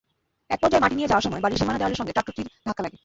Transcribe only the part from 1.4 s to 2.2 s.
বাড়ির সীমানা দেয়ালের সঙ্গে